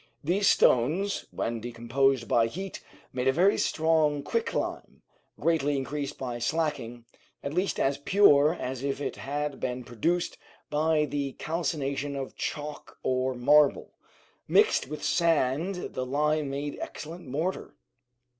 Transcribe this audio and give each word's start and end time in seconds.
These 0.23 0.47
stones, 0.47 1.27
when 1.29 1.59
decomposed 1.59 2.27
by 2.27 2.47
heat, 2.47 2.81
made 3.13 3.27
a 3.27 3.31
very 3.31 3.59
strong 3.59 4.23
quicklime, 4.23 5.03
greatly 5.39 5.77
increased 5.77 6.17
by 6.17 6.39
slacking, 6.39 7.05
at 7.43 7.53
least 7.53 7.79
as 7.79 7.99
pure 7.99 8.55
as 8.59 8.83
if 8.83 8.99
it 8.99 9.17
had 9.17 9.59
been 9.59 9.83
produced 9.83 10.39
by 10.71 11.05
the 11.05 11.33
calcination 11.33 12.15
of 12.15 12.35
chalk 12.35 12.97
or 13.03 13.35
marble. 13.35 13.93
Mixed 14.47 14.87
with 14.87 15.03
sand 15.03 15.93
the 15.93 16.03
lime 16.03 16.49
made 16.49 16.79
excellent 16.81 17.27
mortar. 17.27 17.75